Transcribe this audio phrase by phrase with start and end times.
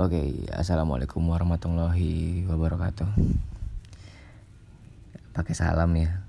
[0.00, 3.04] Oke, assalamualaikum warahmatullahi wabarakatuh.
[5.36, 6.24] Pakai salam ya,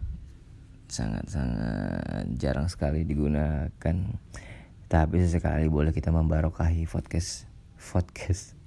[0.91, 3.95] sangat-sangat jarang sekali digunakan.
[4.91, 7.47] Tapi sesekali boleh kita membarokahi podcast,
[7.79, 8.59] podcast,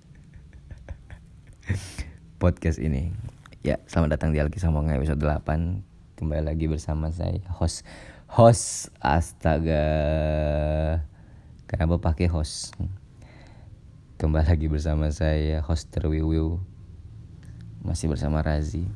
[2.41, 3.13] podcast ini.
[3.61, 7.85] Ya, selamat datang di Alkisah Monga episode 8 Kembali lagi bersama saya, host,
[8.25, 9.85] host, astaga
[11.69, 12.73] Kenapa pakai host?
[14.25, 16.57] Kembali lagi bersama saya host Terwiwiu
[17.85, 18.89] Masih bersama Razi.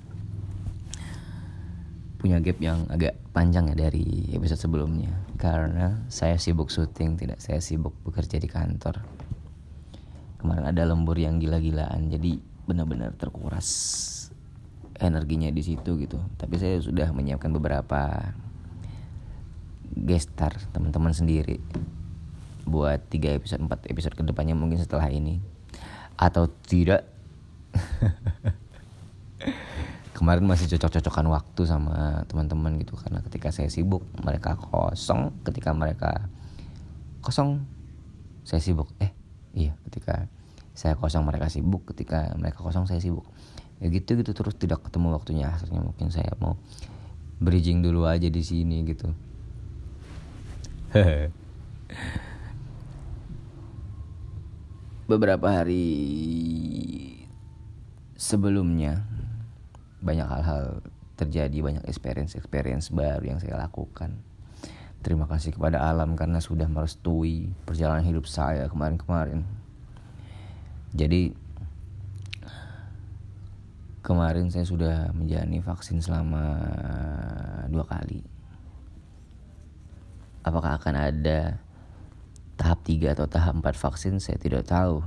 [2.17, 5.13] Punya gap yang agak panjang ya dari episode sebelumnya.
[5.37, 9.05] Karena saya sibuk syuting Tidak saya sibuk bekerja di kantor.
[10.41, 13.69] Kemarin ada lembur yang gila-gilaan Jadi benar-benar terkuras
[14.97, 16.17] energinya di situ gitu.
[16.41, 18.33] Tapi saya sudah menyiapkan beberapa
[19.93, 21.61] gestar teman-teman sendiri
[22.69, 25.41] buat tiga episode 4 episode ke depannya mungkin setelah ini.
[26.21, 27.09] Atau tidak.
[30.17, 35.33] Kemarin masih cocok-cocokan waktu sama teman-teman gitu karena ketika saya sibuk mereka kosong.
[35.43, 36.29] Ketika mereka
[37.25, 37.65] kosong
[38.45, 38.93] saya sibuk.
[39.01, 39.15] Eh
[39.57, 40.29] iya ketika
[40.77, 41.89] saya kosong mereka sibuk.
[41.89, 43.25] Ketika mereka kosong saya sibuk.
[43.81, 44.37] Ya gitu gitu.
[44.37, 45.55] Terus tidak ketemu waktunya.
[45.55, 46.59] Akhirnya mungkin saya mau
[47.39, 49.15] bridging dulu aja di sini gitu
[55.09, 55.89] beberapa hari
[58.13, 59.09] sebelumnya
[60.05, 60.85] banyak hal-hal
[61.17, 64.21] terjadi banyak experience experience baru yang saya lakukan.
[65.01, 69.49] Terima kasih kepada alam karena sudah merestui perjalanan hidup saya kemarin-kemarin.
[70.93, 71.33] Jadi
[74.05, 76.45] kemarin saya sudah menjalani vaksin selama
[77.73, 78.21] dua kali.
[80.45, 81.57] Apakah akan ada
[82.59, 85.01] tahap 3 atau tahap 4 vaksin saya tidak tahu.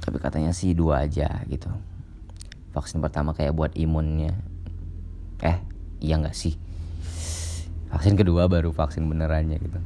[0.00, 1.68] Tapi katanya sih dua aja gitu.
[2.72, 4.32] Vaksin pertama kayak buat imunnya.
[5.44, 5.60] Eh
[6.00, 6.56] iya nggak sih?
[7.92, 9.80] Vaksin kedua baru vaksin benerannya gitu.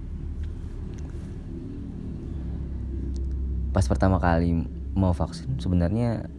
[3.74, 4.54] Pas pertama kali
[4.94, 6.30] mau vaksin sebenarnya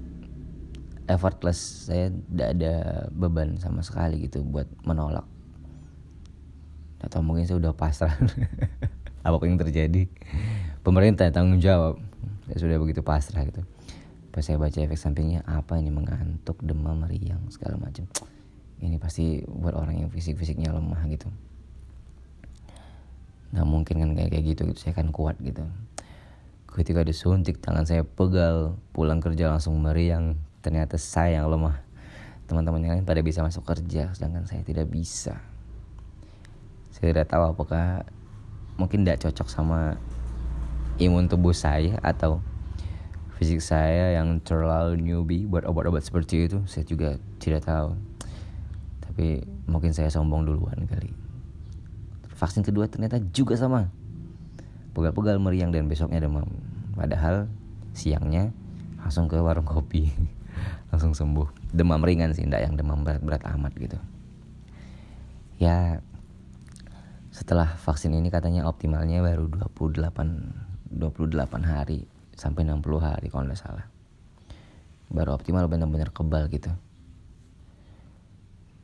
[1.12, 1.91] effortless.
[1.91, 2.74] Saya tidak ada
[3.12, 5.28] beban sama sekali gitu buat menolak.
[7.03, 8.16] Atau mungkin saya udah pasrah
[9.25, 10.06] apa pun yang terjadi?
[10.86, 11.97] Pemerintah tanggung jawab.
[12.46, 13.66] Saya sudah begitu pasrah gitu.
[14.30, 18.06] Pas saya baca efek sampingnya apa ini mengantuk demam meriang segala macam.
[18.78, 21.25] Ini pasti buat orang yang fisik-fisiknya lemah gitu.
[23.56, 24.80] Nah mungkin kan kayak kayak gitu, gitu.
[24.85, 25.66] Saya kan kuat gitu.
[26.69, 30.38] Ketika disuntik tangan saya pegal pulang kerja langsung meriang.
[30.62, 31.81] Ternyata saya yang lemah.
[32.46, 35.41] Teman-teman yang lain pada bisa masuk kerja sedangkan saya tidak bisa.
[36.94, 38.06] Saya tidak tahu apakah
[38.75, 39.96] mungkin tidak cocok sama
[41.00, 42.40] imun tubuh saya atau
[43.36, 47.96] fisik saya yang terlalu newbie buat obat-obat seperti itu saya juga tidak tahu.
[49.03, 51.12] Tapi mungkin saya sombong duluan kali.
[52.35, 53.91] Vaksin kedua ternyata juga sama.
[54.96, 56.47] Pegal-pegal meriang dan besoknya demam.
[56.96, 57.52] Padahal
[57.91, 58.52] siangnya
[59.00, 60.12] langsung ke warung kopi.
[60.91, 61.75] Langsung sembuh.
[61.75, 64.00] Demam ringan sih tidak yang demam berat-berat amat gitu.
[65.59, 66.00] Ya
[67.35, 71.35] setelah vaksin ini katanya optimalnya baru 28 28
[71.68, 73.84] hari sampai 60 hari kalau nggak salah.
[75.12, 76.72] Baru optimal benar-benar kebal gitu.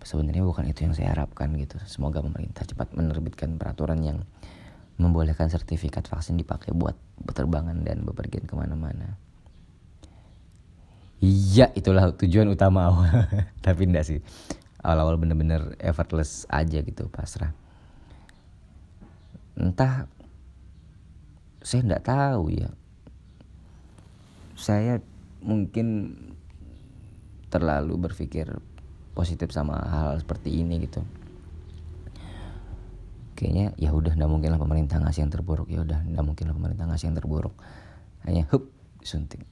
[0.04, 1.80] Sebenarnya bukan itu yang saya harapkan gitu.
[1.88, 4.20] Semoga pemerintah cepat menerbitkan peraturan yang
[5.00, 9.16] membolehkan sertifikat vaksin dipakai buat penerbangan dan bepergian ke mana-mana.
[11.24, 13.08] Iya itulah tujuan utama awal.
[13.66, 14.20] Tapi enggak sih.
[14.84, 17.61] Awal-awal bener-bener effortless aja gitu pasrah
[19.62, 20.10] entah
[21.62, 22.70] saya nggak tahu ya.
[24.58, 24.98] Saya
[25.46, 26.18] mungkin
[27.54, 28.50] terlalu berpikir
[29.14, 31.06] positif sama hal, seperti ini gitu.
[33.38, 35.70] Kayaknya ya udah nggak mungkin lah pemerintah ngasih yang terburuk.
[35.70, 37.54] Ya udah nggak mungkin lah pemerintah ngasih yang terburuk.
[38.26, 38.70] Hanya hup
[39.02, 39.46] disuntik.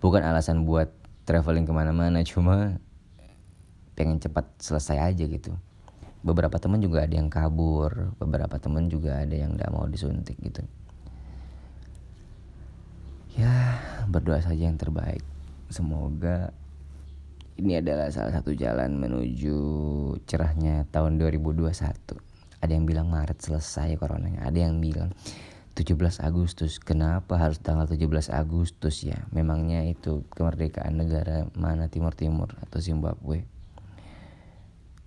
[0.00, 0.92] Bukan alasan buat
[1.24, 2.76] traveling ke mana-mana cuma
[3.94, 5.54] pengen cepat selesai aja gitu
[6.22, 10.62] beberapa teman juga ada yang kabur beberapa teman juga ada yang tidak mau disuntik gitu.
[13.38, 15.22] Ya berdoa saja yang terbaik.
[15.68, 16.52] Semoga
[17.58, 19.58] ini adalah salah satu jalan menuju
[20.24, 22.32] cerahnya tahun 2021
[22.62, 24.46] ada yang bilang Maret selesai coronanya.
[24.46, 25.10] Ada yang bilang
[25.74, 26.78] 17 Agustus.
[26.78, 29.26] Kenapa harus tanggal 17 Agustus ya?
[29.34, 33.42] Memangnya itu kemerdekaan negara mana Timur Timur atau Zimbabwe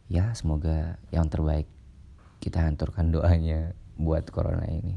[0.06, 1.66] ya semoga yang terbaik
[2.38, 4.94] kita hanturkan doanya buat corona ini.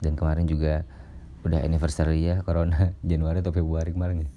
[0.00, 0.82] Dan kemarin juga
[1.46, 2.96] udah anniversary ya corona.
[3.10, 4.30] Januari atau Februari kemarin ya?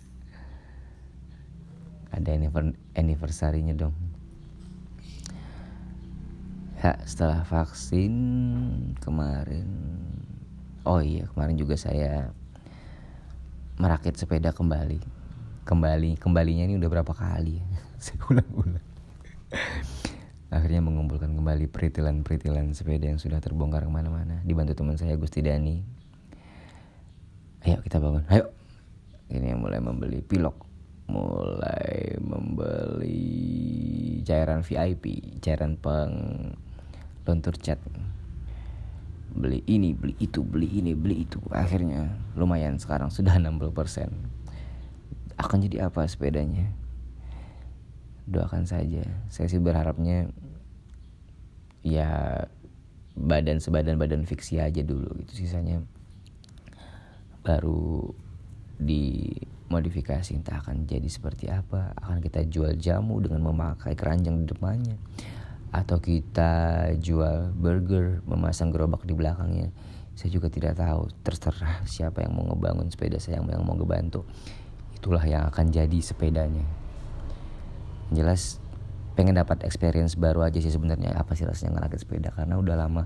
[2.13, 2.37] Ada
[2.93, 3.95] anniversary-nya dong.
[6.77, 8.13] Ya setelah vaksin
[9.01, 9.65] kemarin
[10.83, 12.29] oh iya kemarin juga saya
[13.81, 15.01] merakit sepeda kembali.
[15.63, 17.65] Kembali kembalinya ini udah berapa kali ya?
[18.03, 18.92] Saya ulang-ulang
[20.53, 24.41] akhirnya mengumpulkan kembali peritilan-peritilan sepeda yang sudah terbongkar ke mana-mana.
[24.45, 25.81] Dibantu teman saya Gusti Dani.
[27.65, 28.51] Ayo kita bangun ayo.
[29.33, 30.69] Ini yang mulai membeli pilok
[31.03, 33.19] mulai membeli
[34.23, 36.13] cairan VIP cairan peng
[37.25, 37.79] lontur cat.
[39.33, 41.41] Beli ini beli itu beli ini beli itu.
[41.49, 43.73] Akhirnya lumayan sekarang sudah 60%
[45.33, 46.69] akan jadi apa sepedanya
[48.27, 49.03] doakan saja.
[49.27, 50.31] Saya sih berharapnya
[51.83, 52.43] ya
[53.13, 55.43] badan sebadan badan fiksi aja dulu gitu.
[55.43, 55.83] Sisanya
[57.43, 58.15] baru
[58.79, 64.97] dimodifikasi entah akan jadi seperti apa akan kita jual jamu dengan memakai keranjang di depannya
[65.73, 69.69] atau kita jual burger memasang gerobak di belakangnya.
[70.13, 74.21] Saya juga tidak tahu terserah siapa yang mau ngebangun sepeda saya yang mau ngebantu.
[74.93, 76.82] Itulah yang akan jadi sepedanya
[78.15, 78.63] jelas
[79.13, 83.05] pengen dapat experience baru aja sih sebenarnya apa sih rasanya ngerakit sepeda karena udah lama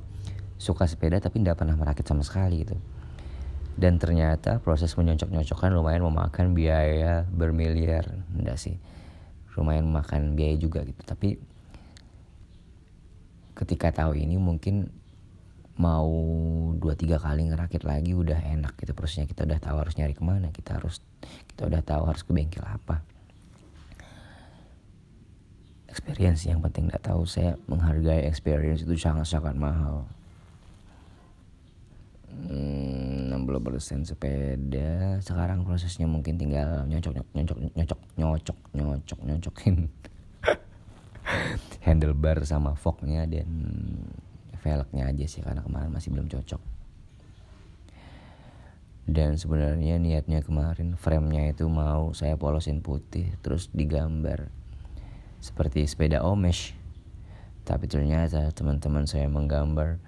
[0.56, 2.75] suka sepeda tapi tidak pernah merakit sama sekali gitu.
[3.77, 8.75] Dan ternyata proses menyocok-nyocokkan lumayan memakan biaya bermiliar enggak sih.
[9.54, 10.98] Lumayan memakan biaya juga gitu.
[11.06, 11.38] Tapi
[13.53, 14.89] ketika tahu ini mungkin
[15.77, 16.10] mau
[16.74, 18.98] dua tiga kali ngerakit lagi udah enak gitu.
[18.98, 21.06] Prosesnya kita udah tahu harus nyari ke mana kita harus
[21.53, 23.06] kita udah tahu harus ke bengkel apa
[25.88, 27.24] experience yang penting nggak tahu.
[27.24, 30.07] Saya menghargai experience itu sangat sangat mahal.
[32.28, 35.18] Hmm, 60% sepeda.
[35.24, 39.75] Sekarang prosesnya mungkin tinggal nyocok nyocok nyocok nyocok nyocok nyocokin.
[41.88, 43.50] Handlebar sama fognya dan
[44.62, 46.62] velgnya aja sih karena kemarin masih belum cocok.
[49.07, 54.51] Dan sebenarnya niatnya kemarin framenya itu mau saya polosin putih terus digambar
[55.42, 56.74] seperti sepeda omesh.
[57.68, 60.00] Tapi ternyata teman-teman saya menggambar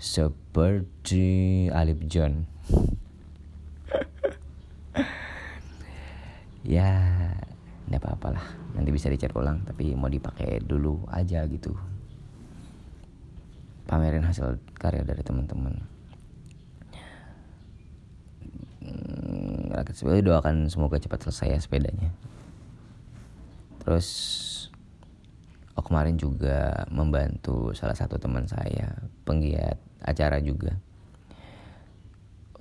[0.00, 2.48] seperti Alip John.
[6.64, 6.96] Ya
[7.84, 8.40] tidak apa-apalah
[8.72, 11.76] nanti bisa dicat ulang tapi mau dipakai dulu aja gitu.
[13.84, 15.76] Pamerin hasil karya dari teman-teman.
[18.80, 22.08] Hmm, sebenarnya doakan semoga cepat selesai ya sepedanya.
[23.84, 24.08] Terus
[25.74, 28.94] oh kemarin juga membantu salah satu teman saya
[29.26, 30.78] penggiat acara juga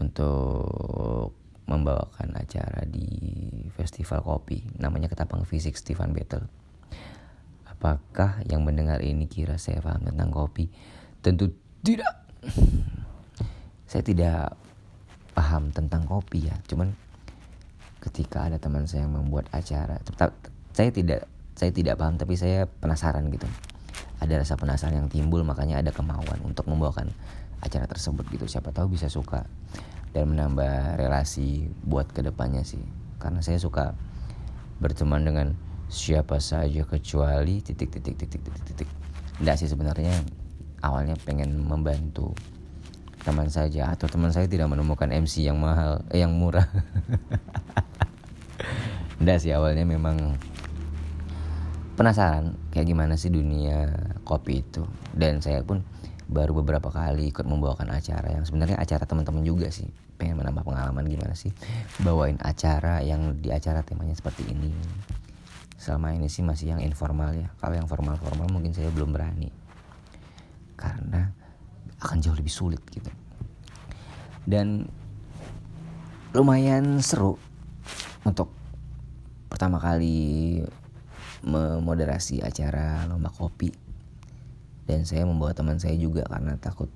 [0.02, 3.08] untuk membawakan acara di
[3.78, 6.44] festival kopi namanya Ketapang Fisik Stefan Battle.
[7.68, 10.68] Apakah yang mendengar ini kira saya paham tentang kopi?
[11.24, 11.52] Tentu
[11.84, 12.28] tidak.
[13.92, 14.56] saya tidak
[15.34, 16.92] paham tentang kopi ya, cuman
[18.04, 20.00] ketika ada teman saya yang membuat acara,
[20.76, 23.46] saya tidak saya tidak paham tapi saya penasaran gitu.
[24.24, 27.12] Ada rasa penasaran yang timbul makanya ada kemauan untuk membawakan
[27.60, 28.46] acara tersebut gitu.
[28.48, 29.44] Siapa tahu bisa suka
[30.14, 32.82] dan menambah relasi buat ke depannya sih
[33.18, 33.98] karena saya suka
[34.78, 35.58] berteman dengan
[35.90, 38.90] siapa saja kecuali titik titik titik titik titik
[39.42, 40.14] tidak sih sebenarnya
[40.86, 42.38] awalnya pengen membantu
[43.26, 46.70] teman saja atau teman saya tidak menemukan MC yang mahal eh, yang murah
[49.18, 50.38] tidak sih awalnya memang
[51.94, 53.90] penasaran kayak gimana sih dunia
[54.26, 54.84] kopi itu?
[55.14, 55.86] Dan saya pun
[56.30, 59.88] baru beberapa kali ikut membawakan acara yang sebenarnya acara teman-teman juga sih.
[60.18, 61.50] Pengen menambah pengalaman gimana sih
[62.06, 64.72] bawain acara yang di acara temanya seperti ini.
[65.78, 67.52] Selama ini sih masih yang informal ya.
[67.60, 69.52] Kalau yang formal-formal mungkin saya belum berani.
[70.80, 71.28] Karena
[72.00, 73.12] akan jauh lebih sulit gitu.
[74.44, 74.88] Dan
[76.34, 77.36] lumayan seru
[78.24, 78.52] untuk
[79.52, 80.60] pertama kali
[81.44, 83.70] memoderasi acara lomba kopi.
[84.84, 86.92] Dan saya membawa teman saya juga karena takut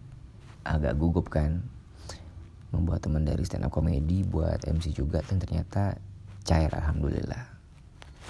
[0.64, 1.64] agak gugup kan.
[2.72, 5.96] Membawa teman dari stand up comedy buat MC juga dan ternyata
[6.44, 7.44] cair alhamdulillah.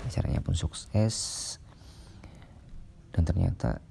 [0.06, 1.58] Acaranya pun sukses.
[3.14, 3.82] Dan ternyata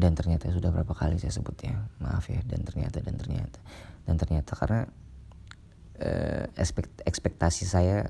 [0.00, 3.60] dan ternyata sudah berapa kali saya sebut ya maaf ya dan ternyata dan ternyata.
[4.08, 4.88] Dan ternyata karena
[6.00, 8.08] eh, ekspekt, ekspektasi saya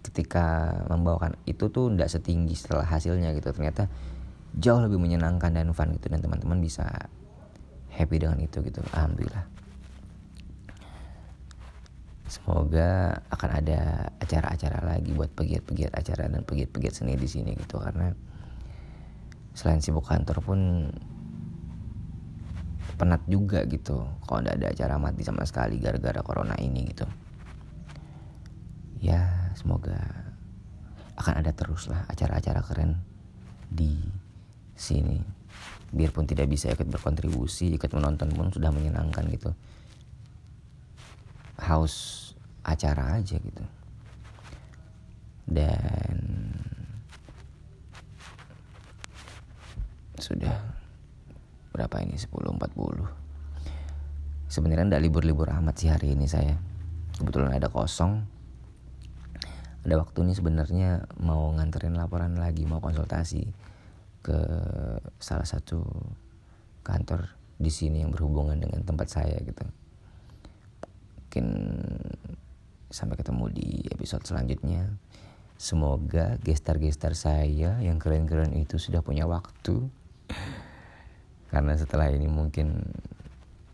[0.00, 3.52] ketika membawakan itu tuh tidak setinggi setelah hasilnya gitu.
[3.52, 3.86] Ternyata
[4.56, 6.88] jauh lebih menyenangkan dan fun gitu dan teman-teman bisa
[7.92, 8.80] happy dengan itu gitu.
[8.96, 9.44] Alhamdulillah.
[12.30, 13.80] Semoga akan ada
[14.22, 18.14] acara-acara lagi buat pegiat-pegiat acara dan pegiat-pegiat seni di sini gitu karena
[19.50, 20.60] selain sibuk kantor pun
[22.94, 24.06] penat juga gitu.
[24.30, 27.04] Kalau tidak ada acara mati sama sekali gara-gara corona ini gitu
[29.60, 30.00] semoga
[31.20, 32.96] akan ada terus lah acara-acara keren
[33.68, 33.92] di
[34.72, 35.20] sini.
[35.92, 39.52] Biarpun tidak bisa ikut berkontribusi ikut menonton pun sudah menyenangkan gitu.
[41.60, 42.32] Haus
[42.64, 43.64] acara aja gitu.
[45.44, 46.16] Dan
[50.16, 50.56] sudah
[51.76, 52.16] berapa ini?
[52.16, 53.20] 10.40
[54.50, 56.58] sebenarnya tidak libur-libur amat sih hari ini saya.
[57.20, 58.24] Kebetulan ada kosong
[59.80, 63.48] ada waktu nih sebenarnya mau nganterin laporan lagi mau konsultasi
[64.20, 64.38] ke
[65.16, 65.80] salah satu
[66.84, 69.64] kantor di sini yang berhubungan dengan tempat saya gitu.
[71.30, 71.46] Mungkin
[72.90, 74.88] sampai ketemu di episode selanjutnya.
[75.60, 79.88] Semoga gestar-gestar saya yang keren-keren itu sudah punya waktu.
[81.52, 82.80] Karena setelah ini mungkin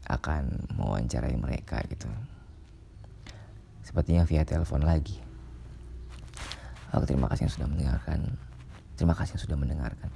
[0.07, 2.11] akan mewawancarai mereka gitu.
[3.87, 5.25] Sepertinya via telepon lagi.
[6.95, 8.19] Oke, terima kasih yang sudah mendengarkan.
[8.95, 10.11] Terima kasih yang sudah mendengarkan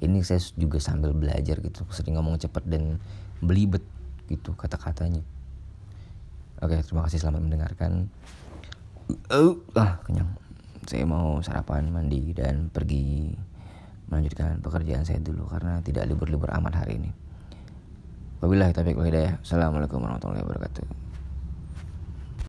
[0.00, 3.00] ini saya juga sambil belajar gitu sering ngomong cepet dan
[3.40, 3.84] belibet
[4.28, 5.22] gitu kata-katanya
[6.60, 7.92] oke terima kasih selamat mendengarkan
[9.32, 10.28] uh, ah kenyang
[10.86, 13.32] saya mau sarapan mandi dan pergi
[14.06, 17.12] melanjutkan pekerjaan saya dulu karena tidak libur-libur amat hari ini
[18.36, 19.40] Wabillahi taufiq wal hidayah.
[19.40, 21.05] Assalamualaikum warahmatullahi wabarakatuh.